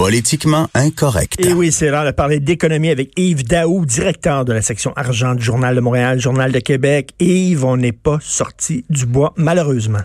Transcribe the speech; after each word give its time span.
Politiquement 0.00 0.64
incorrect. 0.74 1.44
Et 1.44 1.52
oui, 1.52 1.70
c'est 1.70 1.90
l'heure 1.90 2.06
de 2.06 2.10
parler 2.10 2.40
d'économie 2.40 2.88
avec 2.88 3.10
Yves 3.18 3.46
Daou, 3.46 3.84
directeur 3.84 4.46
de 4.46 4.54
la 4.54 4.62
section 4.62 4.94
argent 4.96 5.34
du 5.34 5.42
Journal 5.42 5.76
de 5.76 5.80
Montréal, 5.82 6.18
Journal 6.18 6.52
de 6.52 6.58
Québec. 6.58 7.10
Yves, 7.20 7.66
on 7.66 7.76
n'est 7.76 7.92
pas 7.92 8.16
sorti 8.22 8.86
du 8.88 9.04
bois, 9.04 9.34
malheureusement. 9.36 9.98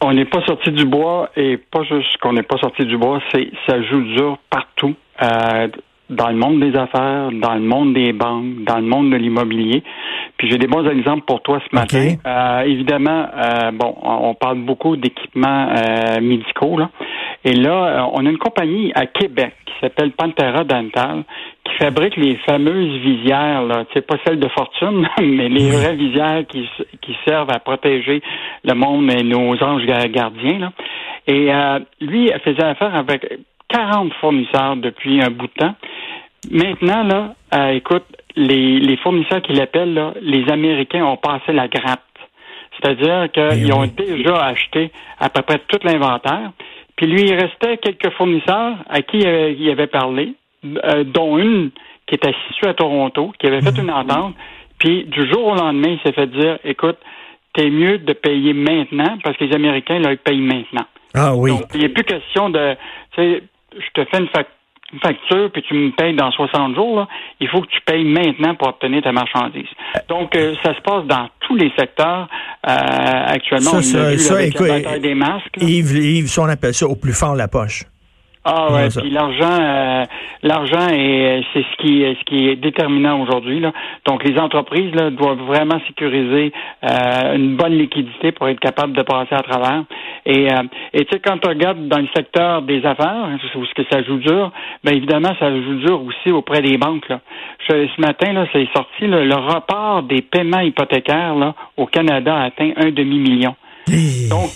On 0.00 0.12
n'est 0.12 0.26
pas 0.26 0.46
sorti 0.46 0.70
du 0.70 0.84
bois 0.84 1.30
et 1.34 1.56
pas 1.56 1.82
juste 1.82 2.18
qu'on 2.22 2.34
n'est 2.34 2.44
pas 2.44 2.58
sorti 2.58 2.84
du 2.84 2.96
bois, 2.96 3.20
c'est 3.32 3.50
ça 3.66 3.82
joue 3.82 4.02
dur 4.14 4.38
partout. 4.48 4.94
Euh, 5.20 5.66
dans 6.10 6.28
le 6.28 6.36
monde 6.36 6.60
des 6.60 6.76
affaires, 6.76 7.30
dans 7.32 7.54
le 7.54 7.60
monde 7.60 7.94
des 7.94 8.12
banques, 8.12 8.64
dans 8.64 8.76
le 8.76 8.86
monde 8.86 9.10
de 9.10 9.16
l'immobilier. 9.16 9.82
Puis 10.36 10.50
j'ai 10.50 10.58
des 10.58 10.66
bons 10.66 10.86
exemples 10.88 11.24
pour 11.26 11.42
toi 11.42 11.60
ce 11.68 11.74
matin. 11.74 12.14
Euh, 12.26 12.60
évidemment, 12.60 13.26
euh, 13.34 13.70
bon, 13.72 13.96
on 14.02 14.34
parle 14.34 14.58
beaucoup 14.58 14.96
d'équipements 14.96 15.68
euh, 15.70 16.20
médicaux. 16.20 16.76
Là. 16.78 16.90
Et 17.44 17.54
là, 17.54 18.08
on 18.12 18.24
a 18.26 18.30
une 18.30 18.38
compagnie 18.38 18.92
à 18.94 19.06
Québec 19.06 19.54
qui 19.64 19.72
s'appelle 19.80 20.12
Pantera 20.12 20.64
Dental 20.64 21.24
qui 21.64 21.72
fabrique 21.78 22.16
les 22.16 22.36
fameuses 22.48 23.00
visières, 23.00 23.64
là, 23.64 23.84
c'est 23.92 24.06
pas 24.06 24.16
celles 24.24 24.38
de 24.38 24.48
fortune, 24.48 25.08
mais 25.20 25.48
les 25.48 25.70
vraies 25.70 25.96
visières 25.96 26.46
qui, 26.46 26.68
qui 27.02 27.16
servent 27.26 27.50
à 27.50 27.58
protéger 27.58 28.22
le 28.64 28.74
monde 28.74 29.10
et 29.12 29.22
nos 29.24 29.60
anges 29.62 29.84
gardiens. 29.84 30.58
Là. 30.58 30.72
Et 31.26 31.50
lui, 32.00 32.30
il 32.32 32.40
faisait 32.44 32.62
affaire 32.62 32.94
avec 32.94 33.26
40 33.68 34.12
fournisseurs 34.20 34.76
depuis 34.76 35.20
un 35.20 35.30
bout 35.30 35.48
de 35.48 35.52
temps. 35.52 35.74
Maintenant, 36.50 37.02
là, 37.02 37.34
euh, 37.54 37.70
écoute, 37.70 38.04
les, 38.36 38.78
les 38.78 38.96
fournisseurs 38.98 39.42
qui 39.42 39.52
l'appellent, 39.52 39.94
là, 39.94 40.12
les 40.20 40.50
Américains 40.50 41.04
ont 41.04 41.16
passé 41.16 41.52
la 41.52 41.68
gratte. 41.68 42.00
C'est-à-dire 42.76 43.30
qu'ils 43.32 43.68
eh 43.68 43.72
ont 43.72 43.86
déjà 43.86 44.44
acheté 44.44 44.90
à 45.18 45.30
peu 45.30 45.42
près 45.42 45.60
tout 45.66 45.78
l'inventaire. 45.82 46.52
Puis 46.96 47.06
lui, 47.06 47.22
il 47.22 47.34
restait 47.34 47.78
quelques 47.78 48.10
fournisseurs 48.14 48.76
à 48.88 49.02
qui 49.02 49.18
il 49.18 49.70
avait 49.70 49.86
parlé, 49.86 50.34
euh, 50.64 51.04
dont 51.04 51.38
une 51.38 51.70
qui 52.06 52.14
était 52.14 52.34
située 52.48 52.68
à 52.68 52.74
Toronto, 52.74 53.32
qui 53.38 53.46
avait 53.46 53.62
fait 53.62 53.72
mhm. 53.72 53.84
une 53.84 53.90
entente. 53.90 54.34
Puis 54.78 55.04
du 55.04 55.26
jour 55.30 55.46
au 55.46 55.54
lendemain, 55.54 55.96
il 55.96 56.00
s'est 56.00 56.12
fait 56.12 56.26
dire, 56.26 56.58
écoute, 56.64 56.98
t'es 57.54 57.70
mieux 57.70 57.98
de 57.98 58.12
payer 58.12 58.52
maintenant 58.52 59.18
parce 59.24 59.36
que 59.36 59.44
les 59.44 59.54
Américains, 59.54 59.98
là, 59.98 60.12
ils 60.12 60.18
payent 60.18 60.40
maintenant. 60.40 60.86
Ah 61.14 61.34
oui. 61.34 61.50
Donc, 61.50 61.62
il 61.74 61.80
n'est 61.80 61.88
plus 61.88 62.04
question 62.04 62.50
de, 62.50 62.74
tu 63.12 63.22
sais, 63.22 63.42
je 63.72 64.02
te 64.02 64.04
fais 64.10 64.18
une, 64.18 64.28
facture 64.28 64.55
puis 65.52 65.62
tu 65.62 65.74
me 65.74 65.90
payes 65.90 66.14
dans 66.14 66.30
60 66.30 66.74
jours, 66.74 67.06
il 67.40 67.48
faut 67.48 67.60
que 67.60 67.68
tu 67.68 67.80
payes 67.84 68.04
maintenant 68.04 68.54
pour 68.54 68.68
obtenir 68.68 69.02
ta 69.02 69.12
marchandise. 69.12 69.68
Donc, 70.08 70.34
euh, 70.36 70.54
ça 70.62 70.74
se 70.74 70.80
passe 70.80 71.04
dans 71.06 71.28
tous 71.40 71.56
les 71.56 71.72
secteurs 71.76 72.28
euh, 72.68 73.24
actuellement. 73.26 73.82
Ça, 73.82 73.82
ça, 73.82 74.18
ça 74.18 74.42
écoute, 74.42 74.68
des 75.00 75.14
masques. 75.14 75.56
Yves, 75.60 75.96
Yves, 75.96 76.28
si 76.28 76.38
on 76.38 76.44
appelle 76.44 76.74
ça 76.74 76.86
au 76.86 76.96
plus 76.96 77.12
fort 77.12 77.34
la 77.34 77.48
poche. 77.48 77.84
Ah 78.48 78.72
ouais, 78.72 78.88
puis 78.96 79.10
l'argent, 79.10 79.58
euh, 79.60 80.04
l'argent 80.44 80.88
est 80.88 81.42
c'est 81.52 81.62
ce 81.62 81.76
qui 81.82 82.02
est 82.04 82.14
ce 82.14 82.24
qui 82.26 82.48
est 82.48 82.54
déterminant 82.54 83.20
aujourd'hui 83.20 83.58
là. 83.58 83.72
Donc 84.06 84.22
les 84.22 84.38
entreprises 84.38 84.94
là 84.94 85.10
doivent 85.10 85.42
vraiment 85.42 85.80
sécuriser 85.88 86.52
euh, 86.84 87.34
une 87.34 87.56
bonne 87.56 87.76
liquidité 87.76 88.30
pour 88.30 88.48
être 88.48 88.60
capable 88.60 88.92
de 88.92 89.02
passer 89.02 89.34
à 89.34 89.42
travers. 89.42 89.82
Et 90.26 90.52
euh, 90.52 90.62
et 90.92 91.04
tu 91.06 91.14
sais 91.14 91.18
quand 91.18 91.44
on 91.44 91.48
regarde 91.48 91.88
dans 91.88 91.98
le 91.98 92.06
secteur 92.14 92.62
des 92.62 92.86
affaires 92.86 93.28
où 93.56 93.64
ce 93.66 93.74
que 93.74 93.82
ça 93.90 94.04
joue 94.04 94.18
dur, 94.18 94.52
bien 94.84 94.94
évidemment 94.94 95.34
ça 95.40 95.50
joue 95.50 95.80
dur 95.84 96.02
aussi 96.04 96.30
auprès 96.30 96.62
des 96.62 96.78
banques 96.78 97.08
là. 97.08 97.18
ce 97.68 98.00
matin 98.00 98.32
là, 98.32 98.46
c'est 98.52 98.68
sorti 98.72 99.08
le 99.08 99.34
report 99.34 100.04
des 100.04 100.22
paiements 100.22 100.60
hypothécaires 100.60 101.34
là 101.34 101.54
au 101.76 101.86
Canada 101.86 102.36
a 102.36 102.44
atteint 102.44 102.70
un 102.76 102.92
demi 102.92 103.18
million. 103.18 103.56
Donc 104.30 104.50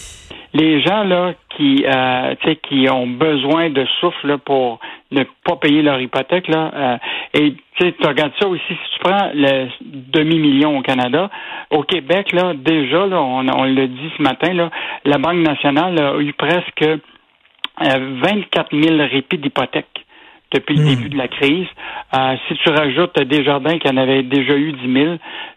les 0.53 0.81
gens 0.83 1.05
là 1.05 1.35
qui 1.57 1.85
euh, 1.87 2.35
qui 2.63 2.89
ont 2.91 3.07
besoin 3.07 3.71
de 3.71 3.85
souffle 4.01 4.39
pour 4.39 4.81
ne 5.11 5.25
pas 5.45 5.57
payer 5.57 5.83
leur 5.83 6.01
hypothèque 6.01 6.49
là 6.49 6.71
euh, 6.75 6.97
et 7.35 7.55
tu 7.79 8.07
regardes 8.07 8.33
ça 8.41 8.49
aussi 8.49 8.63
si 8.69 8.75
tu 8.95 8.99
prends 9.01 9.31
le 9.33 9.69
demi 9.81 10.39
million 10.39 10.79
au 10.79 10.83
Canada 10.83 11.31
au 11.71 11.83
Québec 11.83 12.33
là 12.33 12.55
déjà 12.55 13.07
là 13.07 13.21
on, 13.21 13.49
on 13.49 13.65
l'a 13.65 13.87
dit 13.87 14.11
ce 14.17 14.23
matin 14.23 14.53
là 14.53 14.71
la 15.05 15.19
Banque 15.19 15.47
nationale 15.47 16.01
a 16.01 16.19
eu 16.21 16.33
presque 16.33 16.85
24 17.81 18.75
euh, 18.75 18.83
000 18.83 18.97
répits 19.11 19.39
d'hypothèque 19.39 19.87
depuis 20.53 20.77
le 20.77 20.83
hmm. 20.83 20.89
début 20.89 21.09
de 21.11 21.19
la 21.19 21.29
crise. 21.29 21.69
Euh, 22.15 22.37
si 22.49 22.55
tu 22.55 22.71
rajoutes 22.71 23.19
Desjardins 23.21 23.79
qui 23.79 23.89
en 23.89 23.97
avait 23.97 24.23
déjà 24.23 24.57
eu 24.57 24.73
10 24.73 24.93
000. 24.93 25.17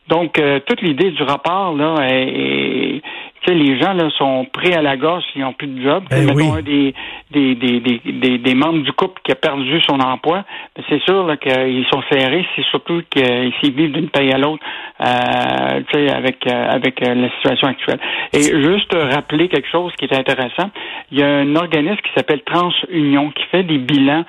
Donc, 0.10 0.40
toute 0.68 0.82
l'idée 0.82 1.12
du 1.12 1.24
rapport, 1.24 1.74
là, 1.76 1.96
est, 2.02 3.02
sais, 3.46 3.54
les 3.54 3.80
gens 3.80 3.94
là, 3.94 4.10
sont 4.18 4.46
pris 4.46 4.74
à 4.74 4.82
la 4.82 4.98
gorge 4.98 5.24
s'ils 5.32 5.42
n'ont 5.42 5.54
plus 5.54 5.68
de 5.68 5.82
job. 5.82 6.04
Ben 6.10 6.26
mettons 6.26 6.54
un 6.54 6.62
des, 6.62 6.94
des, 7.32 7.56
des, 7.56 7.80
des, 7.80 8.38
des, 8.38 8.56
membres 8.56 8.84
du 8.84 8.92
couple 8.94 9.22
qui 9.24 9.32
a 9.32 9.36
perdu 9.36 9.82
son 9.82 10.00
emploi, 10.00 10.44
ben, 10.76 10.84
c'est 10.90 11.02
sûr 11.04 11.28
qu'ils 11.40 11.86
sont 11.92 12.02
serrés, 12.12 12.46
c'est 12.56 12.66
surtout 12.66 13.02
qu'ils 13.10 13.74
vivent 13.74 13.92
d'une 13.92 14.10
paye 14.10 14.32
à 14.32 14.38
l'autre 14.38 14.64
euh, 15.04 16.10
avec, 16.14 16.48
euh, 16.48 16.70
avec 16.70 17.02
euh, 17.02 17.14
la 17.14 17.30
situation 17.32 17.68
actuelle. 17.68 18.00
Et 18.32 18.42
juste 18.42 18.94
rappeler 18.94 19.50
quelque 19.50 19.70
chose 19.70 19.92
qui 19.98 20.06
est 20.06 20.14
intéressant, 20.14 20.70
il 21.12 21.20
y 21.20 21.24
a 21.24 21.28
un 21.28 21.56
organisme 21.56 21.98
qui 21.98 22.12
s'appelle 22.16 22.42
TransUnion 22.44 23.32
qui 23.32 23.44
fait 23.52 23.64
des 23.64 23.80
bilans 23.80 24.24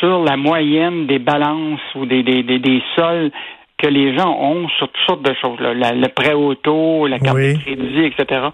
sur 0.00 0.22
la 0.22 0.36
moyenne 0.36 1.06
des 1.06 1.18
balances 1.18 1.80
ou 1.94 2.06
des, 2.06 2.22
des, 2.22 2.42
des, 2.42 2.58
des 2.58 2.82
sols 2.94 3.30
que 3.78 3.86
les 3.86 4.16
gens 4.16 4.36
ont 4.38 4.68
sur 4.70 4.88
toutes 4.88 5.06
sortes 5.06 5.22
de 5.22 5.34
choses, 5.40 5.60
là, 5.60 5.92
le 5.92 6.08
prêt 6.08 6.34
auto, 6.34 7.06
la 7.06 7.20
carte 7.20 7.38
de 7.38 7.56
crédit, 7.62 8.04
etc. 8.06 8.48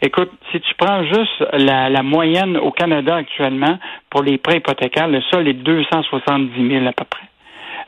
Écoute, 0.00 0.30
si 0.50 0.60
tu 0.60 0.74
prends 0.78 1.04
juste 1.04 1.44
la, 1.52 1.90
la, 1.90 2.02
moyenne 2.02 2.56
au 2.56 2.70
Canada 2.70 3.16
actuellement 3.16 3.78
pour 4.08 4.22
les 4.22 4.38
prêts 4.38 4.56
hypothécaires, 4.56 5.08
le 5.08 5.20
sol 5.30 5.46
est 5.48 5.52
270 5.52 6.68
000 6.68 6.86
à 6.86 6.92
peu 6.92 7.04
près. 7.04 7.26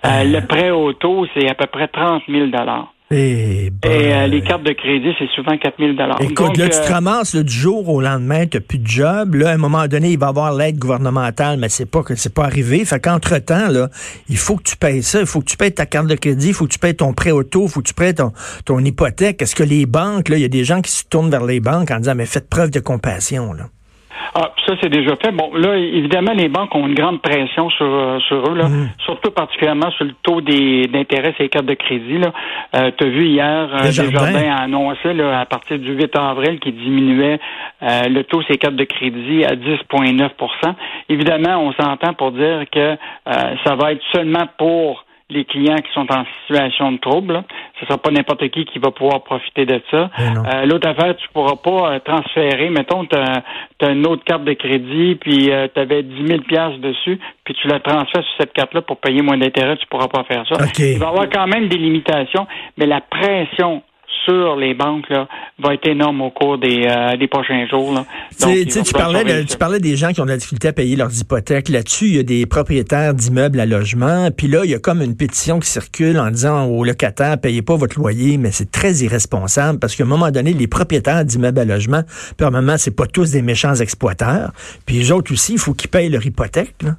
Euh, 0.05 0.25
le 0.25 0.47
prêt 0.47 0.71
auto, 0.71 1.27
c'est 1.33 1.49
à 1.49 1.55
peu 1.55 1.67
près 1.67 1.89
30 1.89 2.25
000 2.29 2.49
et, 3.13 3.67
Et 3.67 4.15
euh, 4.15 4.27
les 4.27 4.41
cartes 4.43 4.63
de 4.63 4.73
crédit, 4.73 5.13
c'est 5.19 5.29
souvent 5.35 5.57
4 5.57 5.75
000 5.79 5.93
Écoute, 6.21 6.57
là, 6.57 6.69
tu 6.69 6.79
te 6.79 6.91
euh, 6.91 6.95
ramasses 6.95 7.37
du 7.37 7.53
jour 7.53 7.89
au 7.89 8.01
lendemain, 8.01 8.47
tu 8.47 8.57
n'as 8.57 8.61
plus 8.61 8.79
de 8.79 8.87
job. 8.87 9.35
Là, 9.35 9.51
à 9.51 9.53
un 9.53 9.59
moment 9.59 9.87
donné, 9.87 10.13
il 10.13 10.19
va 10.19 10.27
y 10.27 10.29
avoir 10.31 10.55
l'aide 10.55 10.79
gouvernementale, 10.79 11.59
mais 11.59 11.69
c'est 11.69 11.91
pas 11.91 12.03
que 12.03 12.15
c'est 12.15 12.33
pas 12.33 12.45
arrivé. 12.45 12.85
Fait 12.85 13.01
qu'entre-temps, 13.01 13.69
là, 13.69 13.89
il 14.29 14.39
faut 14.39 14.57
que 14.57 14.63
tu 14.63 14.77
payes 14.77 15.03
ça. 15.03 15.21
Il 15.21 15.27
faut 15.27 15.41
que 15.41 15.47
tu 15.47 15.57
payes 15.57 15.73
ta 15.73 15.87
carte 15.87 16.07
de 16.07 16.15
crédit, 16.15 16.49
il 16.49 16.55
faut 16.55 16.67
que 16.67 16.73
tu 16.73 16.79
payes 16.79 16.97
ton 16.97 17.13
prêt 17.13 17.33
auto, 17.33 17.65
il 17.65 17.69
faut 17.69 17.81
que 17.81 17.89
tu 17.89 17.95
payes 17.95 18.15
ton, 18.15 18.33
ton 18.65 18.79
hypothèque. 18.81 19.43
Est-ce 19.43 19.55
que 19.55 19.65
les 19.65 19.85
banques, 19.87 20.29
là, 20.29 20.37
il 20.37 20.43
y 20.43 20.47
a 20.47 20.49
des 20.49 20.65
gens 20.65 20.81
qui 20.81 20.91
se 20.91 21.05
tournent 21.05 21.31
vers 21.31 21.45
les 21.45 21.61
banques 21.61 21.91
en 21.91 21.99
disant, 21.99 22.15
mais 22.15 22.27
faites 22.27 22.49
preuve 22.49 22.71
de 22.71 22.81
compassion, 22.81 23.53
là. 23.53 23.65
Ah, 24.35 24.53
ça, 24.67 24.75
c'est 24.81 24.89
déjà 24.89 25.17
fait. 25.17 25.33
Bon, 25.33 25.55
là, 25.55 25.77
évidemment, 25.77 26.33
les 26.33 26.49
banques 26.49 26.75
ont 26.75 26.87
une 26.87 26.95
grande 26.95 27.21
pression 27.21 27.69
sur, 27.71 27.87
euh, 27.87 28.19
sur 28.21 28.51
eux, 28.51 28.55
là, 28.55 28.69
mm. 28.69 28.91
surtout 29.05 29.31
particulièrement 29.31 29.91
sur 29.93 30.05
le 30.05 30.15
taux 30.23 30.41
d'intérêt 30.41 31.33
sur 31.35 31.43
les 31.43 31.49
cartes 31.49 31.67
de 31.67 31.75
crédit. 31.75 32.19
Là. 32.19 32.33
Euh, 32.77 32.91
tu 32.97 33.05
as 33.05 33.09
vu 33.09 33.27
hier, 33.27 33.69
euh, 33.73 33.83
Desjardins 33.83 34.51
a 34.51 34.63
annoncé 34.63 35.13
là, 35.13 35.41
à 35.41 35.47
partir 35.47 35.79
du 35.79 35.93
8 35.93 36.17
avril 36.17 36.61
qu'il 36.61 36.77
diminuait 36.77 37.41
euh, 37.83 38.09
le 38.09 38.25
taux 38.25 38.43
les 38.49 38.59
cartes 38.59 38.77
de 38.77 38.85
crédit 38.85 39.45
à 39.45 39.55
10,9% 39.55 40.75
Évidemment, 41.09 41.59
on 41.59 41.73
s'entend 41.73 42.13
pour 42.15 42.33
dire 42.33 42.65
que 42.71 42.97
ça 43.27 43.75
va 43.77 43.93
être 43.93 44.03
seulement 44.13 44.47
pour 44.59 45.05
les 45.33 45.45
clients 45.45 45.77
qui 45.77 45.93
sont 45.93 46.07
en 46.13 46.25
situation 46.43 46.93
de 46.93 46.99
trouble. 46.99 47.43
Ce 47.79 47.85
ne 47.85 47.89
sera 47.89 47.99
pas 47.99 48.11
n'importe 48.11 48.49
qui 48.51 48.65
qui 48.65 48.79
va 48.79 48.91
pouvoir 48.91 49.23
profiter 49.23 49.67
de 49.67 49.81
ça. 49.91 50.11
Euh, 50.19 50.67
l'autre 50.67 50.89
affaire, 50.89 51.17
tu 51.17 51.27
pourras 51.33 51.57
pas 51.57 51.93
euh, 51.93 51.99
transférer. 51.99 52.71
Mettons, 52.71 53.05
tu 53.07 53.17
as, 53.17 53.91
une 53.91 54.07
autre 54.07 54.25
carte 54.25 54.45
de 54.45 54.53
crédit, 54.53 55.17
puis 55.17 55.51
euh, 55.51 55.67
tu 55.73 55.81
avais 55.81 56.03
10 56.03 56.27
000 56.27 56.41
dessus, 56.79 57.19
puis 57.45 57.55
tu 57.55 57.69
la 57.69 57.81
transfères 57.81 58.23
sur 58.23 58.35
cette 58.39 58.53
carte-là 58.53 58.83
pour 58.83 58.99
payer 58.99 59.23
moins 59.23 59.37
d'intérêt, 59.37 59.77
tu 59.77 59.87
pourras 59.87 60.09
pas 60.09 60.25
faire 60.25 60.45
ça. 60.49 60.65
Il 60.79 60.99
va 60.99 61.07
y 61.07 61.09
avoir 61.09 61.29
quand 61.29 61.47
même 61.47 61.69
des 61.69 61.79
limitations, 61.79 62.47
mais 62.77 62.87
la 62.87 63.01
pression 63.01 63.83
sur 64.25 64.57
les 64.57 64.75
banques 64.75 65.09
là, 65.09 65.29
va 65.59 65.75
être 65.75 65.87
énorme 65.87 66.21
au 66.21 66.31
cours 66.31 66.59
des, 66.59 66.87
euh, 66.89 67.17
des 67.17 67.29
prochains 67.29 67.67
jours. 67.67 67.93
Là. 67.93 68.05
tu, 68.39 68.93
parlais 68.93 69.45
tu 69.45 69.57
parlais 69.57 69.81
des 69.81 69.97
gens 69.97 70.13
qui 70.13 70.21
ont 70.21 70.25
de 70.25 70.31
la 70.31 70.37
difficulté 70.37 70.69
à 70.69 70.73
payer 70.73 70.97
leurs 70.97 71.19
hypothèques. 71.19 71.69
Là-dessus, 71.69 72.07
il 72.07 72.17
y 72.17 72.19
a 72.19 72.23
des 72.23 72.47
propriétaires 72.47 73.15
d'immeubles 73.15 73.59
à 73.59 73.67
logement. 73.67 74.31
Puis 74.31 74.49
là, 74.49 74.61
il 74.65 74.71
y 74.71 74.75
a 74.75 74.79
comme 74.79 75.03
une 75.03 75.17
pétition 75.17 75.59
qui 75.61 75.69
circule 75.69 76.19
en 76.19 76.31
disant 76.31 76.67
aux 76.67 76.85
locataires, 76.85 77.41
payez 77.41 77.63
pas 77.63 77.77
votre 77.77 77.99
loyer, 77.99 78.39
mais 78.39 78.51
c'est 78.53 78.71
très 78.71 78.93
irresponsable 78.97 79.79
parce 79.79 79.97
qu'à 79.97 80.05
un 80.05 80.07
moment 80.07 80.31
donné, 80.31 80.53
les 80.53 80.67
propriétaires 80.67 81.25
d'immeubles 81.25 81.59
à 81.59 81.65
logement, 81.65 82.03
moment, 82.53 82.77
c'est 82.77 82.95
pas 82.95 83.07
tous 83.07 83.31
des 83.31 83.43
méchants 83.43 83.75
exploiteurs. 83.75 84.53
Puis 84.87 84.97
les 84.97 85.13
autres 85.13 85.33
aussi, 85.33 85.55
il 85.55 85.59
faut 85.59 85.75
qu'ils 85.75 85.91
payent 85.91 86.11
leur 86.11 86.25
hypothèque. 86.25 86.75
Là. 86.83 86.97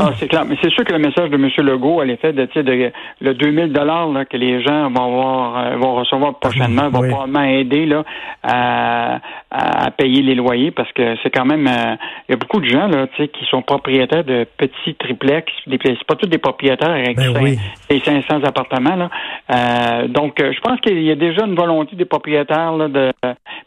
Ah, 0.00 0.10
c'est 0.18 0.28
clair. 0.28 0.44
Mais 0.46 0.56
c'est 0.62 0.70
sûr 0.70 0.84
que 0.84 0.92
le 0.92 0.98
message 0.98 1.30
de 1.30 1.36
M. 1.36 1.48
Legault 1.66 2.00
à 2.00 2.04
l'effet 2.04 2.32
de, 2.32 2.46
de 2.46 2.92
le 3.20 3.34
2000 3.34 3.72
dollars 3.72 4.08
que 4.28 4.36
les 4.36 4.62
gens 4.62 4.90
vont 4.90 5.04
avoir, 5.04 5.58
euh, 5.58 5.76
vont 5.76 5.94
recevoir 5.94 6.38
prochainement 6.38 6.88
va 6.88 7.08
probablement 7.08 7.42
aider 7.42 7.86
là, 7.86 8.04
à, 8.42 9.20
à, 9.50 9.90
payer 9.90 10.22
les 10.22 10.34
loyers 10.34 10.70
parce 10.70 10.90
que 10.92 11.16
c'est 11.22 11.30
quand 11.30 11.44
même 11.44 11.66
euh, 11.66 11.96
il 12.28 12.32
y 12.32 12.34
a 12.34 12.36
beaucoup 12.36 12.60
de 12.60 12.66
gens 12.66 12.86
là, 12.86 13.06
qui 13.16 13.44
sont 13.50 13.62
propriétaires 13.62 14.24
de 14.24 14.46
petits 14.56 14.94
triplex. 14.94 15.52
C'est 15.66 16.04
pas 16.04 16.16
tous 16.16 16.28
des 16.28 16.38
propriétaires 16.38 16.90
avec 16.90 17.16
ben 17.16 17.56
500 17.88 18.44
appartements. 18.44 18.96
Là. 18.96 19.10
Euh, 19.50 20.08
donc, 20.08 20.34
je 20.38 20.60
pense 20.60 20.80
qu'il 20.80 21.02
y 21.02 21.10
a 21.10 21.16
déjà 21.16 21.44
une 21.44 21.54
volonté 21.54 21.96
des 21.96 22.04
propriétaires 22.04 22.72
là, 22.72 22.88
de 22.88 23.12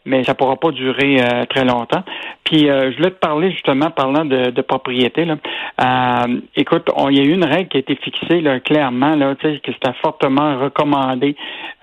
mais 0.04 0.24
ça 0.24 0.34
pourra 0.34 0.56
pas 0.56 0.70
durer 0.70 1.16
très 1.50 1.64
longtemps. 1.64 2.02
Puis 2.44 2.66
je 2.66 2.96
voulais 2.96 3.10
te 3.10 3.18
parler 3.18 3.50
justement 3.50 3.90
parlant 3.90 4.24
de, 4.24 4.50
de 4.50 4.62
propriété. 4.62 5.24
Là. 5.24 5.36
Euh, 5.98 6.40
écoute, 6.54 6.88
il 7.10 7.16
y 7.16 7.20
a 7.20 7.24
eu 7.24 7.32
une 7.32 7.44
règle 7.44 7.68
qui 7.68 7.76
a 7.78 7.80
été 7.80 7.96
fixée 7.96 8.40
là, 8.40 8.60
clairement, 8.60 9.16
là, 9.16 9.34
que 9.34 9.48
c'était 9.64 9.92
fortement 10.02 10.58
recommandé 10.58 11.34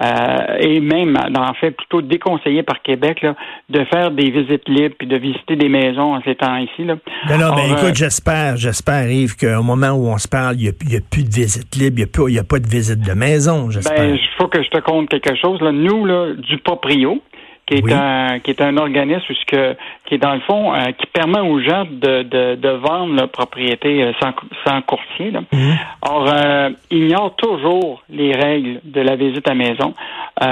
euh, 0.01 0.57
et 0.59 0.79
même, 0.79 1.17
en 1.17 1.53
fait, 1.55 1.71
plutôt 1.71 2.01
déconseillé 2.01 2.63
par 2.63 2.81
Québec 2.81 3.21
là, 3.21 3.35
de 3.69 3.83
faire 3.85 4.11
des 4.11 4.29
visites 4.29 4.67
libres 4.69 4.95
puis 4.97 5.07
de 5.07 5.17
visiter 5.17 5.55
des 5.55 5.69
maisons 5.69 6.15
en 6.15 6.21
ces 6.21 6.35
temps 6.35 6.55
ici. 6.57 6.83
Là. 6.83 6.95
Non, 7.29 7.37
non, 7.37 7.55
mais 7.55 7.71
écoute, 7.71 7.95
j'espère, 7.95 8.57
j'espère, 8.57 9.09
Yves, 9.09 9.35
qu'au 9.35 9.63
moment 9.63 9.91
où 9.91 10.07
on 10.07 10.17
se 10.17 10.27
parle, 10.27 10.55
il 10.57 10.73
n'y 10.87 10.97
a, 10.97 11.01
plus 11.01 11.23
de 11.23 11.33
visites 11.33 11.75
libres, 11.75 12.07
il 12.27 12.33
n'y 12.33 12.39
a, 12.39 12.43
pas 12.43 12.59
de 12.59 12.67
visite 12.67 12.99
de 12.99 13.13
maison, 13.13 13.69
j'espère. 13.69 13.97
Ben, 13.97 14.15
il 14.15 14.29
faut 14.37 14.47
que 14.47 14.61
je 14.63 14.69
te 14.69 14.79
compte 14.79 15.09
quelque 15.09 15.35
chose. 15.35 15.59
Là. 15.61 15.71
Nous, 15.71 16.05
là, 16.05 16.33
du 16.33 16.57
proprio, 16.59 17.21
qui 17.65 17.75
est 17.75 17.91
un 17.91 18.39
qui 18.39 18.51
est 18.51 18.61
un 18.61 18.77
organisme 18.77 19.33
que, 19.47 19.75
qui 20.05 20.15
est 20.15 20.17
dans 20.19 20.35
le 20.35 20.41
fond 20.41 20.73
euh, 20.73 20.91
qui 20.97 21.07
permet 21.07 21.39
aux 21.39 21.59
gens 21.59 21.85
de, 21.85 22.23
de, 22.23 22.55
de 22.55 22.69
vendre 22.69 23.15
leur 23.15 23.29
propriété 23.29 24.03
euh, 24.03 24.11
sans, 24.21 24.33
sans 24.65 24.81
courtier. 24.81 25.31
Là. 25.31 25.41
Mhm. 25.51 25.77
Or, 26.03 26.27
euh, 26.27 26.69
ignore 26.91 27.35
toujours 27.35 28.03
les 28.09 28.33
règles 28.33 28.81
de 28.83 29.01
la 29.01 29.15
visite 29.15 29.49
à 29.49 29.55
maison. 29.55 29.93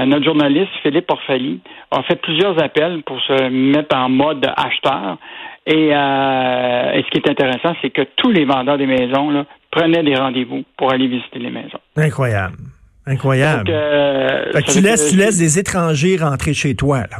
notre 0.05 0.23
journaliste 0.23 0.71
Philippe 0.81 1.11
Orfali 1.11 1.59
a 1.91 2.01
fait 2.03 2.19
plusieurs 2.21 2.61
appels 2.61 3.03
pour 3.03 3.21
se 3.21 3.49
mettre 3.49 3.95
en 3.95 4.09
mode 4.09 4.45
acheteur. 4.55 5.17
Et, 5.65 5.89
et 5.89 7.01
ce 7.03 7.09
qui 7.09 7.19
est 7.19 7.29
intéressant, 7.29 7.73
c'est 7.81 7.89
que 7.89 8.01
tous 8.17 8.31
les 8.31 8.43
vendeurs 8.43 8.77
des 8.77 8.85
maisons 8.85 9.29
là, 9.29 9.45
prenaient 9.71 10.03
des 10.03 10.15
rendez-vous 10.15 10.63
pour 10.77 10.91
aller 10.91 11.07
visiter 11.07 11.39
les 11.39 11.51
maisons. 11.51 11.79
Incroyable. 11.95 12.57
Incroyable. 13.05 13.69
Euh, 13.69 14.61
tu, 14.67 14.81
laisses, 14.81 15.09
tu 15.09 15.17
laisses 15.17 15.37
des 15.37 15.59
étrangers 15.59 16.17
rentrer 16.17 16.53
chez 16.53 16.75
toi, 16.75 16.99
là. 16.99 17.17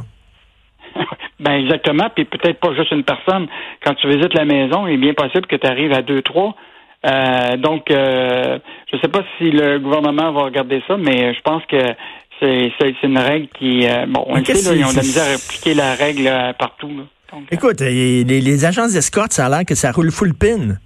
ben 1.39 1.53
exactement, 1.53 2.09
puis 2.13 2.25
peut-être 2.25 2.59
pas 2.59 2.74
juste 2.75 2.91
une 2.91 3.03
personne. 3.03 3.47
Quand 3.83 3.94
tu 3.95 4.07
visites 4.07 4.33
la 4.33 4.45
maison, 4.45 4.88
il 4.88 4.94
est 4.94 4.97
bien 4.97 5.13
possible 5.13 5.45
que 5.47 5.56
tu 5.56 5.68
arrives 5.68 5.91
à 5.91 6.01
deux, 6.01 6.21
trois. 6.21 6.56
Euh, 7.06 7.57
donc, 7.57 7.91
euh, 7.91 8.59
je 8.89 8.95
ne 8.95 9.01
sais 9.01 9.09
pas 9.09 9.24
si 9.38 9.51
le 9.51 9.80
gouvernement 9.80 10.31
va 10.31 10.44
regarder 10.44 10.81
ça, 10.88 10.95
mais 10.95 11.33
je 11.33 11.41
pense 11.41 11.63
que 11.65 11.77
c'est 12.39 13.03
une 13.03 13.18
règle 13.18 13.47
qui... 13.57 13.88
bon, 14.07 14.25
on 14.27 14.44
sait, 14.44 14.53
là, 14.53 14.75
ils 14.75 14.86
ont 14.86 14.91
de 14.91 14.97
la 14.97 15.01
misère 15.01 15.24
à 15.24 15.36
appliquer 15.36 15.74
la 15.74 15.95
règle 15.95 16.29
partout. 16.59 16.91
Écoute, 17.51 17.79
les, 17.79 18.24
les 18.24 18.65
agences 18.65 18.94
d'escorte, 18.94 19.31
ça 19.31 19.45
a 19.45 19.50
l'air 19.50 19.65
que 19.65 19.75
ça 19.75 19.91
roule 19.91 20.12
full 20.12 20.33
pin. 20.33 20.77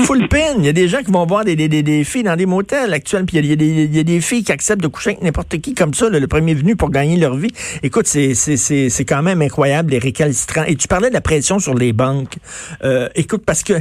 Full 0.00 0.28
pin. 0.28 0.54
Il 0.58 0.64
y 0.64 0.68
a 0.68 0.72
des 0.72 0.88
gens 0.88 1.02
qui 1.02 1.10
vont 1.10 1.26
voir 1.26 1.44
des, 1.44 1.56
des, 1.56 1.68
des, 1.68 2.04
filles 2.04 2.22
dans 2.22 2.36
des 2.36 2.46
motels 2.46 2.92
actuels, 2.92 3.24
puis 3.24 3.38
il 3.38 3.46
y, 3.46 3.52
a, 3.52 3.56
des, 3.56 3.66
il 3.66 3.96
y 3.96 4.00
a 4.00 4.02
des 4.02 4.20
filles 4.20 4.44
qui 4.44 4.52
acceptent 4.52 4.82
de 4.82 4.88
coucher 4.88 5.10
avec 5.10 5.22
n'importe 5.22 5.58
qui 5.60 5.74
comme 5.74 5.94
ça, 5.94 6.08
le 6.08 6.26
premier 6.26 6.54
venu 6.54 6.76
pour 6.76 6.90
gagner 6.90 7.16
leur 7.16 7.36
vie. 7.36 7.52
Écoute, 7.82 8.06
c'est 8.06 9.04
quand 9.06 9.22
même 9.22 9.42
incroyable, 9.42 9.92
les 9.92 9.98
récalcitrants. 9.98 10.64
Et 10.66 10.76
tu 10.76 10.88
parlais 10.88 11.08
de 11.08 11.14
la 11.14 11.20
pression 11.20 11.58
sur 11.58 11.74
les 11.74 11.92
banques. 11.92 12.36
Euh, 12.84 13.08
écoute, 13.14 13.42
parce 13.44 13.62
que 13.62 13.74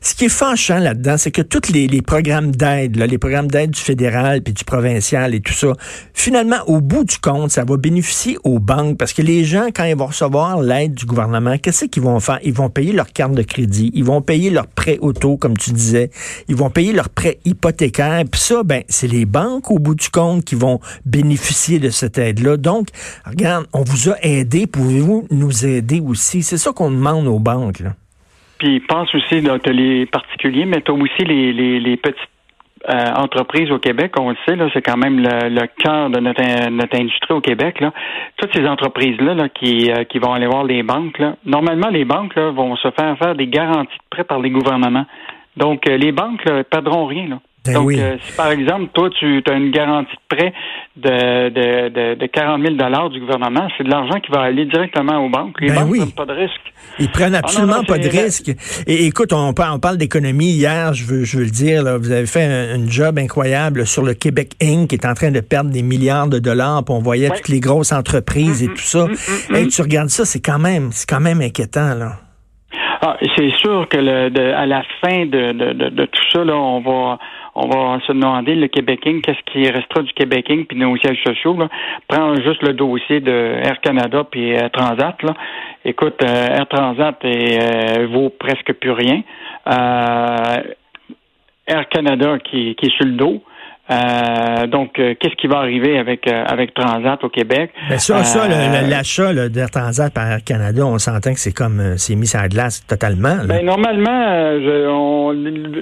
ce 0.00 0.14
qui 0.14 0.26
est 0.26 0.30
fâchant 0.30 0.78
là-dedans, 0.78 1.16
c'est 1.18 1.30
que 1.30 1.42
tous 1.42 1.72
les, 1.72 1.86
les 1.86 2.02
programmes 2.02 2.50
d'aide, 2.50 2.96
les 2.96 3.18
programmes 3.18 3.48
d'aide 3.48 3.70
du 3.70 3.80
fédéral 3.80 4.42
puis 4.42 4.52
du 4.52 4.64
provincial 4.64 5.34
et 5.34 5.40
tout 5.40 5.52
ça, 5.52 5.72
finalement, 6.14 6.58
au 6.66 6.80
bout 6.80 7.04
du 7.04 7.18
compte, 7.18 7.50
ça 7.50 7.64
va 7.64 7.76
bénéficier 7.76 8.38
aux 8.44 8.58
banques 8.58 8.98
parce 8.98 9.12
que 9.12 9.22
les 9.22 9.44
gens, 9.44 9.68
quand 9.74 9.84
ils 9.84 9.96
vont 9.96 10.06
recevoir 10.06 10.60
l'aide 10.60 10.94
du 10.94 11.06
gouvernement, 11.06 11.56
qu'est-ce 11.58 11.86
qu'ils 11.86 12.02
vont 12.02 12.20
faire? 12.20 12.38
Ils 12.42 12.52
vont 12.52 12.70
payer 12.70 12.92
leur 12.92 13.12
carte 13.12 13.32
de 13.32 13.42
crédit, 13.42 13.90
ils 13.94 14.04
vont 14.04 14.22
payer 14.22 14.50
leur 14.50 14.66
prêt 14.66 14.98
auto, 15.00 15.36
comme 15.48 15.56
tu 15.56 15.70
disais. 15.70 16.10
Ils 16.48 16.56
vont 16.56 16.68
payer 16.68 16.92
leurs 16.92 17.08
prêts 17.08 17.38
hypothécaires. 17.46 18.22
Puis 18.30 18.40
ça, 18.40 18.62
ben, 18.64 18.82
c'est 18.88 19.08
les 19.08 19.24
banques, 19.24 19.70
au 19.70 19.78
bout 19.78 19.94
du 19.94 20.10
compte, 20.10 20.44
qui 20.44 20.54
vont 20.54 20.78
bénéficier 21.06 21.78
de 21.78 21.88
cette 21.88 22.18
aide-là. 22.18 22.58
Donc, 22.58 22.88
regarde, 23.26 23.66
on 23.72 23.82
vous 23.82 24.10
a 24.10 24.16
aidé. 24.22 24.66
Pouvez-vous 24.66 25.26
nous 25.30 25.64
aider 25.64 26.00
aussi? 26.00 26.42
C'est 26.42 26.58
ça 26.58 26.72
qu'on 26.72 26.90
demande 26.90 27.26
aux 27.26 27.38
banques. 27.38 27.80
Là. 27.80 27.90
Puis 28.58 28.80
pense 28.80 29.14
aussi, 29.14 29.42
tu 29.42 29.72
les 29.72 30.06
particuliers, 30.06 30.66
mais 30.66 30.82
as 30.86 30.92
aussi 30.92 31.24
les, 31.24 31.52
les, 31.80 31.96
petites 31.96 32.18
euh, 32.90 33.12
entreprises 33.14 33.70
au 33.70 33.78
Québec, 33.78 34.12
on 34.18 34.30
le 34.30 34.36
sait, 34.46 34.56
c'est 34.74 34.82
quand 34.82 34.96
même 34.96 35.20
le, 35.20 35.66
cœur 35.82 36.10
de 36.10 36.20
notre, 36.20 36.68
notre, 36.70 36.96
industrie 36.98 37.34
au 37.34 37.40
Québec. 37.40 37.82
Toutes 38.36 38.52
ces 38.54 38.66
entreprises-là 38.66 39.34
là, 39.34 39.48
qui, 39.48 39.90
euh, 39.90 40.04
qui 40.04 40.18
vont 40.18 40.32
aller 40.32 40.46
voir 40.46 40.64
les 40.64 40.82
banques, 40.82 41.18
là, 41.18 41.36
normalement, 41.46 41.88
les 41.88 42.04
banques 42.04 42.34
là, 42.34 42.50
vont 42.50 42.76
se 42.76 42.90
faire 42.90 43.16
faire 43.18 43.34
des 43.36 43.46
garanties 43.46 43.96
de 43.96 44.08
prêts 44.10 44.24
par 44.24 44.40
les 44.40 44.50
gouvernements. 44.50 45.06
Donc, 45.58 45.88
euh, 45.88 45.96
les 45.96 46.12
banques 46.12 46.44
ne 46.46 46.62
perdront 46.62 47.06
rien. 47.06 47.28
Là. 47.28 47.40
Ben 47.66 47.74
Donc, 47.74 47.92
euh, 47.92 48.16
si 48.24 48.32
par 48.32 48.50
exemple, 48.50 48.88
toi, 48.94 49.10
tu 49.10 49.42
as 49.46 49.52
une 49.52 49.70
garantie 49.70 50.14
de 50.14 50.36
prêt 50.36 50.54
de, 50.96 51.48
de, 51.50 52.14
de, 52.14 52.26
40 52.26 52.62
000 52.62 52.74
du 53.10 53.20
gouvernement, 53.20 53.68
c'est 53.76 53.84
de 53.84 53.90
l'argent 53.90 54.20
qui 54.20 54.30
va 54.30 54.42
aller 54.42 54.64
directement 54.64 55.24
aux 55.24 55.28
banques. 55.28 55.60
Les 55.60 55.68
ben 55.68 55.82
banques 55.82 55.90
ne 55.90 55.96
prennent 55.96 56.12
pas 56.12 56.26
de 56.26 56.32
risque. 56.32 56.72
Ils 56.98 57.10
prennent 57.10 57.34
ah 57.34 57.40
absolument 57.40 57.84
pas 57.84 57.98
de 57.98 58.08
risque. 58.08 58.50
Et 58.86 59.06
écoute, 59.06 59.32
on 59.32 59.52
parle, 59.52 59.76
on 59.76 59.78
parle 59.80 59.96
d'économie. 59.98 60.50
Hier, 60.50 60.94
je 60.94 61.04
veux, 61.04 61.24
je 61.24 61.38
veux 61.38 61.44
le 61.44 61.50
dire, 61.50 61.82
là, 61.82 61.98
vous 61.98 62.10
avez 62.10 62.26
fait 62.26 62.44
un, 62.44 62.88
job 62.88 63.18
incroyable 63.18 63.86
sur 63.86 64.02
le 64.02 64.14
Québec 64.14 64.52
Inc. 64.62 64.88
qui 64.88 64.94
est 64.94 65.06
en 65.06 65.14
train 65.14 65.30
de 65.30 65.40
perdre 65.40 65.70
des 65.70 65.82
milliards 65.82 66.28
de 66.28 66.38
dollars. 66.38 66.84
Puis 66.84 66.94
on 66.94 67.00
voyait 67.00 67.28
toutes 67.28 67.48
les 67.48 67.60
grosses 67.60 67.92
entreprises 67.92 68.62
et 68.62 68.68
mm-hmm. 68.68 68.74
tout 68.74 68.82
ça. 68.82 69.06
Mm-hmm. 69.06 69.56
Et 69.56 69.66
tu 69.68 69.82
regardes 69.82 70.08
ça, 70.08 70.24
c'est 70.24 70.40
quand 70.40 70.58
même, 70.58 70.90
c'est 70.92 71.08
quand 71.08 71.20
même 71.20 71.40
inquiétant, 71.40 71.94
là. 71.94 72.27
Ah, 73.00 73.16
c'est 73.36 73.50
sûr 73.58 73.88
que 73.88 73.96
le, 73.98 74.54
à 74.54 74.66
la 74.66 74.82
fin 75.00 75.26
de, 75.26 75.52
de, 75.52 75.88
de, 75.88 76.04
tout 76.06 76.24
ça, 76.32 76.44
là, 76.44 76.56
on 76.56 76.80
va 76.80 77.18
on 77.60 77.66
va 77.68 77.98
se 78.06 78.12
demander 78.12 78.54
le 78.54 78.68
Québécois, 78.68 79.12
qu'est-ce 79.22 79.52
qui 79.52 79.68
restera 79.68 80.02
du 80.02 80.12
Québécois 80.12 80.64
puis 80.68 80.78
nos 80.78 80.96
sièges 80.96 81.20
sociaux. 81.24 81.56
Là. 81.56 81.68
Prends 82.06 82.34
juste 82.36 82.62
le 82.62 82.72
dossier 82.72 83.18
de 83.18 83.32
Air 83.32 83.80
Canada 83.80 84.24
puis 84.30 84.50
Air 84.50 84.70
Transat. 84.70 85.20
Là. 85.22 85.34
Écoute, 85.84 86.22
euh, 86.22 86.46
Air 86.56 86.68
Transat 86.68 87.16
est, 87.24 88.00
euh, 88.00 88.06
vaut 88.06 88.30
presque 88.30 88.72
plus 88.74 88.92
rien. 88.92 89.22
Euh, 89.66 90.62
Air 91.66 91.88
Canada 91.88 92.38
qui, 92.38 92.76
qui 92.76 92.86
est 92.86 92.96
sur 92.96 93.06
le 93.06 93.12
dos. 93.12 93.42
Euh, 93.90 94.66
donc, 94.66 94.98
euh, 94.98 95.14
qu'est-ce 95.18 95.34
qui 95.36 95.46
va 95.46 95.58
arriver 95.58 95.98
avec 95.98 96.26
euh, 96.26 96.44
avec 96.46 96.74
Transat 96.74 97.22
au 97.24 97.30
Québec? 97.30 97.70
Ben 97.88 97.98
ça, 97.98 98.22
ça, 98.22 98.46
l'achat 98.86 99.48
d'Air 99.48 99.70
Transat 99.70 100.12
par 100.12 100.44
Canada, 100.44 100.84
on 100.84 100.98
s'entend 100.98 101.32
que 101.32 101.40
c'est 101.40 101.54
comme 101.54 101.96
c'est 101.96 102.14
mis 102.14 102.30
à 102.36 102.48
glace 102.48 102.86
totalement. 102.86 103.36
Ben, 103.46 103.64
normalement, 103.64 104.58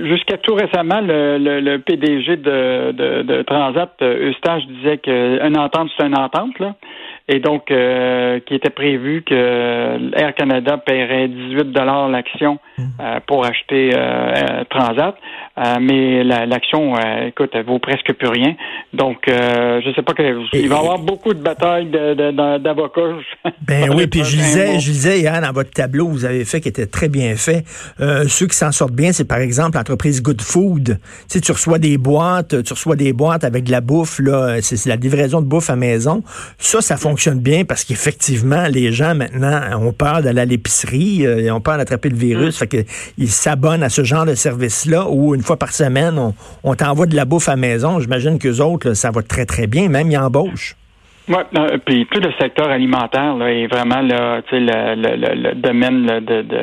jusqu'à 0.09 0.37
tout 0.39 0.55
récemment, 0.55 1.01
le, 1.01 1.39
le, 1.39 1.79
PDG 1.79 2.37
de, 2.37 2.93
de, 2.93 3.23
de 3.23 3.43
Transat, 3.43 3.91
Eustache, 4.01 4.63
disait 4.69 4.99
qu'une 4.99 5.59
entente, 5.59 5.91
c'est 5.97 6.07
une 6.07 6.17
entente 6.17 6.59
là 6.61 6.75
et 7.29 7.41
donc 7.41 7.71
euh, 7.71 8.39
qui 8.47 8.55
était 8.55 8.71
prévu 8.71 9.23
que 9.23 10.15
Air 10.17 10.35
Canada 10.35 10.79
paierait 10.79 11.29
18 11.29 11.73
dollars 11.73 12.09
l'action 12.09 12.59
euh, 12.79 13.19
pour 13.27 13.45
acheter 13.45 13.91
euh, 13.97 14.63
Transat, 14.71 15.17
mais 15.81 16.23
l'action, 16.23 16.95
écoute, 17.27 17.51
elle 17.55 17.65
vaut 17.65 17.79
presque 17.79 18.13
plus 18.13 18.29
rien. 18.29 18.55
Donc, 18.93 19.23
je 19.27 19.93
sais 19.95 20.03
pas 20.03 20.13
que 20.13 20.23
il 20.53 20.69
va 20.69 20.77
y 20.77 20.79
avoir 20.79 20.99
beaucoup 20.99 21.33
de 21.33 21.43
batailles 21.43 21.87
d'avocats. 21.87 23.01
ben 23.67 23.91
oui, 23.95 24.07
puis 24.07 24.23
je 24.23 24.37
disais, 24.37 24.79
je 24.79 24.91
disais 24.91 25.21
hier 25.21 25.41
dans 25.41 25.53
votre 25.53 25.71
tableau, 25.71 26.09
vous 26.09 26.25
avez 26.25 26.45
fait 26.45 26.61
qui 26.61 26.69
était 26.69 26.87
très 26.87 27.09
bien 27.09 27.35
fait. 27.37 27.65
ceux 28.29 28.47
qui 28.47 28.57
s'en 28.57 28.71
sortent 28.71 28.95
bien, 28.95 29.13
c'est 29.13 29.27
par 29.27 29.39
exemple 29.39 29.79
l'entreprise 29.79 30.23
Good 30.23 30.43
Food. 30.43 30.85
Tu 30.85 30.99
sais, 31.29 31.41
tu 31.41 31.53
reçois 31.53 31.79
des 31.79 31.97
boîtes, 31.97 32.63
tu 32.63 32.73
reçois 32.73 32.97
des 32.97 33.13
boîtes 33.13 33.45
avec 33.45 33.65
de 33.65 33.71
la 33.71 33.81
bouffe 33.81 34.21
là, 34.21 34.61
c'est 34.61 34.87
la 34.87 34.97
livraison 34.97 35.41
de 35.41 35.47
bouffe 35.47 35.71
à 35.71 35.77
maison. 35.77 36.23
Ça, 36.59 36.83
ça 36.83 36.97
fonctionne 36.97 37.16
fonctionne 37.17 37.41
bien 37.41 37.65
parce 37.65 37.83
qu'effectivement, 37.85 38.67
les 38.71 38.93
gens 38.93 39.15
maintenant 39.15 39.59
ont 39.81 39.93
peur 39.95 40.21
d'aller 40.21 40.43
à 40.43 40.45
l'épicerie, 40.45 41.27
euh, 41.27 41.41
ils 41.41 41.51
ont 41.51 41.63
peur 41.63 41.79
d'attraper 41.79 42.11
le 42.11 42.17
virus, 42.17 42.55
mm. 42.55 42.59
fait 42.59 42.85
qu'ils 42.85 43.29
s'abonnent 43.29 43.83
à 43.83 43.89
ce 43.89 44.05
genre 44.05 44.27
de 44.27 44.35
service-là 44.35 45.07
où 45.09 45.35
une 45.35 45.41
fois 45.41 45.57
par 45.57 45.73
semaine, 45.73 46.21
on, 46.63 46.75
t'envoie 46.75 47.07
de 47.07 47.17
la 47.17 47.25
bouffe 47.25 47.49
à 47.49 47.57
maison. 47.57 48.01
J'imagine 48.01 48.39
qu'eux 48.39 48.61
autres, 48.61 48.93
ça 48.93 49.11
va 49.11 49.23
très, 49.23 49.47
très 49.47 49.67
bien, 49.67 49.89
même 49.89 50.11
ils 50.11 50.19
embauchent. 50.19 50.77
Oui, 51.29 51.37
puis 51.87 52.07
tout 52.13 52.21
le 52.21 52.31
secteur 52.39 52.69
alimentaire 52.69 53.35
là, 53.37 53.51
est 53.51 53.67
vraiment 53.67 54.03
là, 54.03 54.43
le, 54.53 54.95
le, 54.95 55.35
le, 55.35 55.55
domaine 55.55 56.07
de, 56.07 56.43
de, 56.43 56.63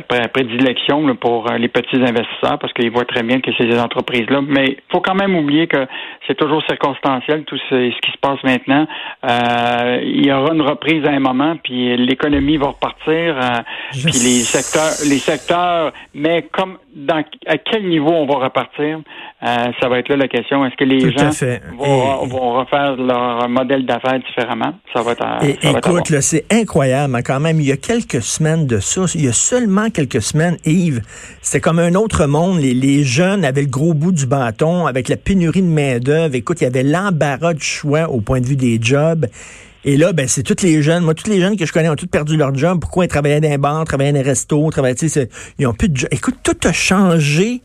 prédilection 0.00 1.14
pour 1.16 1.50
euh, 1.50 1.58
les 1.58 1.68
petits 1.68 1.96
investisseurs 1.96 2.58
parce 2.58 2.72
qu'ils 2.72 2.90
voient 2.90 3.04
très 3.04 3.22
bien 3.22 3.40
que 3.40 3.50
c'est 3.56 3.70
ces 3.70 3.78
entreprises-là. 3.78 4.40
Mais 4.46 4.64
il 4.68 4.82
faut 4.90 5.00
quand 5.00 5.14
même 5.14 5.36
oublier 5.36 5.66
que 5.66 5.86
c'est 6.26 6.36
toujours 6.36 6.62
circonstanciel 6.68 7.44
tout 7.44 7.58
ce, 7.68 7.90
qui 8.00 8.12
se 8.12 8.18
passe 8.20 8.42
maintenant. 8.44 8.86
Euh, 9.28 10.00
il 10.02 10.26
y 10.26 10.32
aura 10.32 10.54
une 10.54 10.62
reprise 10.62 11.04
à 11.06 11.10
un 11.10 11.20
moment, 11.20 11.56
puis 11.62 11.96
l'économie 11.96 12.56
va 12.56 12.68
repartir, 12.68 13.36
euh, 13.36 13.60
puis 13.92 14.12
les 14.12 14.40
secteurs, 14.40 15.08
les 15.08 15.18
secteurs, 15.18 15.92
mais 16.14 16.46
comme 16.52 16.78
dans 16.94 17.22
à 17.46 17.58
quel 17.58 17.88
niveau 17.88 18.10
on 18.10 18.26
va 18.26 18.44
repartir, 18.44 19.00
ça 19.40 19.88
va 19.88 19.98
être 19.98 20.08
là 20.10 20.16
la 20.16 20.28
question. 20.28 20.64
Est-ce 20.64 20.76
que 20.76 20.84
les 20.84 21.10
gens 21.10 21.30
vont, 21.76 22.52
refaire 22.52 22.96
leur 22.96 23.48
modèle 23.48 23.86
d'affaires 23.86 24.20
différemment? 24.20 24.74
Ça 24.94 25.02
va 25.02 25.12
être. 25.12 25.24
écoute, 25.42 26.20
c'est 26.20 26.44
incroyable 26.52 27.18
quand 27.24 27.40
même. 27.40 27.58
Il 27.60 27.66
y 27.66 27.72
a 27.72 27.76
quelques 27.76 28.22
semaines 28.22 28.66
de 28.66 28.78
ça, 28.78 29.02
il 29.14 29.24
y 29.24 29.28
a 29.28 29.32
seulement 29.32 29.81
quelques 29.90 30.22
semaines, 30.22 30.56
Yves, 30.64 31.02
c'était 31.40 31.60
comme 31.60 31.78
un 31.78 31.94
autre 31.94 32.26
monde. 32.26 32.60
Les, 32.60 33.04
jeunes 33.04 33.44
avaient 33.44 33.62
le 33.62 33.68
gros 33.68 33.94
bout 33.94 34.12
du 34.12 34.26
bâton 34.26 34.86
avec 34.86 35.08
la 35.08 35.16
pénurie 35.16 35.62
de 35.62 35.66
main-d'œuvre. 35.66 36.34
Écoute, 36.34 36.60
il 36.60 36.64
y 36.64 36.66
avait 36.66 36.82
l'embarras 36.82 37.54
du 37.54 37.64
choix 37.64 38.08
au 38.10 38.20
point 38.20 38.40
de 38.40 38.46
vue 38.46 38.56
des 38.56 38.78
jobs. 38.80 39.26
Et 39.84 39.96
là, 39.96 40.12
ben, 40.12 40.28
c'est 40.28 40.42
toutes 40.42 40.62
les 40.62 40.82
jeunes. 40.82 41.02
Moi, 41.02 41.14
tous 41.14 41.28
les 41.28 41.40
jeunes 41.40 41.56
que 41.56 41.66
je 41.66 41.72
connais 41.72 41.88
ont 41.88 41.96
tous 41.96 42.06
perdu 42.06 42.36
leur 42.36 42.54
job. 42.54 42.78
Pourquoi 42.80 43.04
ils 43.04 43.08
travaillaient 43.08 43.40
dans 43.40 43.50
les 43.50 43.58
bars, 43.58 43.84
travaillaient 43.84 44.12
dans 44.12 44.18
les 44.18 44.24
restos, 44.24 44.70
travaillaient, 44.70 45.28
ils 45.58 45.66
ont 45.66 45.74
plus 45.74 45.88
de 45.88 45.96
job. 45.96 46.08
Écoute, 46.12 46.36
tout 46.42 46.56
a 46.68 46.72
changé 46.72 47.62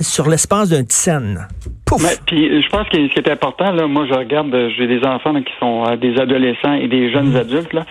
sur 0.00 0.28
l'espace 0.28 0.70
d'un 0.70 0.84
scène. 0.88 1.46
Pouf! 1.86 2.02
puis 2.26 2.62
je 2.62 2.68
pense 2.68 2.88
que 2.88 2.96
ce 2.96 3.12
qui 3.12 3.18
est 3.18 3.30
important, 3.30 3.72
là, 3.72 3.86
moi 3.86 4.06
je 4.08 4.14
regarde, 4.14 4.54
j'ai 4.76 4.86
des 4.86 5.04
enfants 5.06 5.34
qui 5.42 5.52
sont 5.60 5.84
euh, 5.86 5.96
des 5.96 6.18
adolescents 6.20 6.74
et 6.74 6.88
des 6.88 7.12
jeunes 7.12 7.32
mmh. 7.32 7.36
adultes, 7.36 7.72
là. 7.72 7.84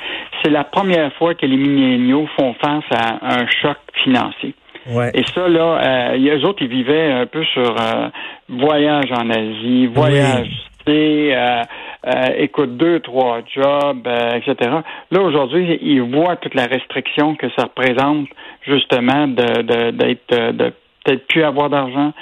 C'est 0.43 0.50
la 0.50 0.63
première 0.63 1.13
fois 1.13 1.36
que 1.36 1.45
les 1.45 1.55
milléniaux 1.55 2.27
font 2.38 2.53
face 2.55 2.83
à 2.91 3.36
un 3.36 3.48
choc 3.48 3.77
financier. 3.93 4.53
Et 5.13 5.24
ça, 5.33 5.48
là, 5.48 6.12
euh, 6.13 6.38
eux 6.38 6.45
autres, 6.45 6.62
ils 6.62 6.67
vivaient 6.67 7.12
un 7.12 7.25
peu 7.25 7.43
sur 7.45 7.75
euh, 7.79 8.10
voyage 8.50 9.12
en 9.12 9.29
Asie, 9.29 9.88
voyage, 9.88 10.50
euh, 10.89 11.63
euh, 12.05 12.25
écoute, 12.38 12.75
deux, 12.75 13.00
trois 13.00 13.39
jobs, 13.55 14.07
etc. 14.36 14.72
Là, 15.12 15.22
aujourd'hui, 15.22 15.79
ils 15.81 16.01
voient 16.01 16.36
toute 16.36 16.55
la 16.55 16.65
restriction 16.65 17.36
que 17.36 17.48
ça 17.57 17.63
représente, 17.63 18.27
justement, 18.67 19.27
de 19.27 19.91
d'être 19.91 20.51
de, 20.51 20.74
peut-être 21.03 21.27
plus 21.27 21.43
avoir 21.43 21.69
d'argent 21.69 22.13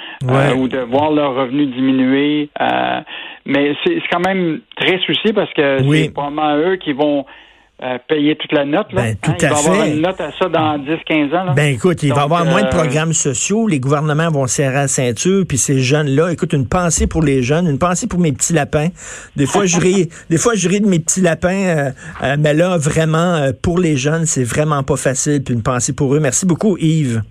ou 0.56 0.68
de 0.68 0.78
voir 0.78 1.10
leurs 1.10 1.34
revenus 1.34 1.68
diminuer. 1.74 2.50
mais 3.46 3.74
c'est 3.84 4.00
quand 4.10 4.20
même 4.20 4.60
très 4.76 4.98
souci 5.00 5.32
parce 5.32 5.52
que 5.52 5.78
c'est 5.90 6.12
probablement 6.12 6.56
eux 6.56 6.76
qui 6.76 6.92
vont 6.92 7.24
payer 8.08 8.36
toute 8.36 8.52
la 8.52 8.64
note. 8.64 8.92
Là. 8.92 9.02
Ben, 9.02 9.16
tout 9.20 9.30
hein, 9.32 9.36
il 9.40 9.48
va 9.48 9.56
fait. 9.56 9.68
avoir 9.70 9.86
une 9.86 10.00
note 10.00 10.20
à 10.20 10.30
ça 10.38 10.48
dans 10.48 10.78
10-15 10.78 11.36
ans. 11.36 11.44
Là. 11.44 11.52
Ben 11.54 11.74
écoute, 11.74 12.02
il 12.02 12.10
va 12.10 12.20
y 12.20 12.24
avoir 12.24 12.44
moins 12.44 12.62
de 12.62 12.66
euh, 12.66 12.70
programmes 12.70 13.12
sociaux, 13.12 13.66
les 13.66 13.80
gouvernements 13.80 14.30
vont 14.30 14.46
serrer 14.46 14.74
la 14.74 14.88
ceinture, 14.88 15.44
puis 15.48 15.58
ces 15.58 15.80
jeunes-là, 15.80 16.30
écoute, 16.30 16.52
une 16.52 16.68
pensée 16.68 17.06
pour 17.06 17.22
les 17.22 17.42
jeunes, 17.42 17.66
une 17.66 17.78
pensée 17.78 18.06
pour 18.06 18.20
mes 18.20 18.32
petits 18.32 18.52
lapins. 18.52 18.88
Des 19.36 19.46
fois, 19.46 19.66
je 19.66 19.80
ris, 19.80 20.08
des 20.30 20.38
fois, 20.38 20.54
je 20.54 20.68
ris 20.68 20.80
de 20.80 20.86
mes 20.86 21.00
petits 21.00 21.20
lapins, 21.20 21.48
euh, 21.48 21.90
euh, 22.22 22.36
mais 22.38 22.54
là, 22.54 22.78
vraiment, 22.78 23.50
pour 23.62 23.78
les 23.78 23.96
jeunes, 23.96 24.26
c'est 24.26 24.44
vraiment 24.44 24.82
pas 24.84 24.96
facile, 24.96 25.42
puis 25.42 25.54
une 25.54 25.62
pensée 25.62 25.92
pour 25.92 26.14
eux. 26.14 26.20
Merci 26.20 26.46
beaucoup, 26.46 26.76
Yves. 26.78 27.22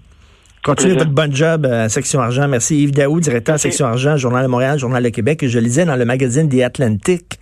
Continuez 0.63 0.93
votre 0.93 1.09
bon 1.09 1.33
job 1.33 1.65
à 1.65 1.89
Section 1.89 2.21
Argent. 2.21 2.47
Merci 2.47 2.83
Yves 2.83 2.91
Daou, 2.91 3.19
directeur 3.19 3.59
Section 3.59 3.87
Argent, 3.87 4.15
Journal 4.15 4.43
de 4.43 4.47
Montréal, 4.47 4.77
Journal 4.77 5.01
de 5.01 5.09
Québec. 5.09 5.43
Je 5.47 5.57
lisais 5.57 5.85
dans 5.85 5.95
le 5.95 6.05
magazine 6.05 6.47
The 6.49 6.61
Atlantic 6.61 7.39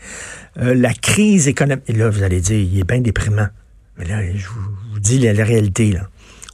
euh, 0.58 0.74
la 0.74 0.94
crise 0.94 1.50
économique. 1.50 1.84
Et 1.90 1.94
là, 1.94 2.10
vous 2.10 2.24
allez 2.24 2.40
dire, 2.40 2.58
il 2.58 2.80
est 2.80 2.86
bien 2.86 3.02
déprimant. 3.02 3.48
Mais 3.98 4.06
là, 4.06 4.22
je 4.34 4.48
vous, 4.48 5.00
dis 5.02 5.20
la, 5.20 5.44
réalité. 5.44 5.92
Là. 5.92 6.08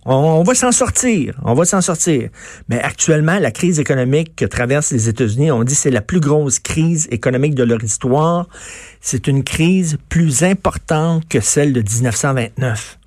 On, 0.06 0.42
va 0.42 0.56
s'en 0.56 0.72
sortir. 0.72 1.36
On 1.44 1.54
va 1.54 1.66
s'en 1.66 1.82
sortir. 1.82 2.30
Mais 2.68 2.82
actuellement, 2.82 3.38
la 3.38 3.52
crise 3.52 3.80
économique 3.80 4.36
que 4.36 4.46
traversent 4.46 4.92
les 4.92 5.08
États-Unis, 5.08 5.52
on 5.52 5.64
dit 5.64 5.76
c'est 5.76 5.92
la 5.92 6.02
plus 6.02 6.20
grosse 6.20 6.58
crise 6.58 7.08
économique 7.12 7.54
de 7.54 7.64
leur 7.64 7.84
histoire. 7.84 8.48
C'est 9.02 9.28
une 9.28 9.44
crise 9.44 10.00
plus 10.10 10.42
importante 10.42 11.28
que 11.30 11.42
celle 11.42 11.74
de 11.74 11.82
1929 11.82 12.98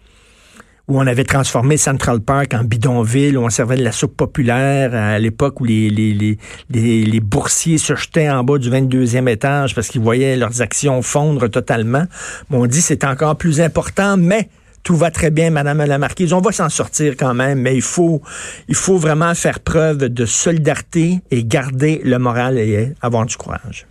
où 0.89 0.99
on 0.99 1.07
avait 1.07 1.25
transformé 1.25 1.77
Central 1.77 2.21
Park 2.21 2.55
en 2.55 2.65
bidonville, 2.65 3.37
où 3.37 3.43
on 3.43 3.51
servait 3.51 3.77
de 3.77 3.85
la 3.85 3.93
soupe 3.93 4.17
populaire 4.17 4.95
à 4.95 5.19
l'époque 5.19 5.61
où 5.61 5.65
les, 5.65 5.91
les, 5.91 6.15
les, 6.71 7.05
les, 7.05 7.21
boursiers 7.21 7.79
se 7.79 7.95
jetaient 7.95 8.31
en 8.31 8.43
bas 8.43 8.59
du 8.59 8.71
22e 8.71 9.29
étage 9.29 9.75
parce 9.75 9.89
qu'ils 9.89 10.01
voyaient 10.01 10.37
leurs 10.37 10.63
actions 10.63 11.03
fondre 11.03 11.49
totalement. 11.49 12.05
on 12.51 12.67
dit 12.67 12.81
c'est 12.81 13.05
encore 13.05 13.37
plus 13.37 13.61
important, 13.61 14.17
mais 14.17 14.49
tout 14.83 14.97
va 14.97 15.11
très 15.11 15.31
bien, 15.31 15.51
Madame 15.51 15.85
la 15.85 15.99
Marquise. 15.99 16.33
On 16.33 16.41
va 16.41 16.53
s'en 16.53 16.71
sortir 16.71 17.15
quand 17.19 17.35
même, 17.35 17.61
mais 17.61 17.75
il 17.75 17.83
faut, 17.83 18.23
il 18.69 18.75
faut 18.75 18.97
vraiment 18.97 19.35
faire 19.35 19.61
preuve 19.61 19.99
de 19.99 20.25
solidarité 20.25 21.21
et 21.31 21.45
garder 21.45 22.01
le 22.05 22.19
moral 22.19 22.57
et 22.57 22.95
avoir 23.03 23.27
du 23.27 23.37
courage. 23.37 23.88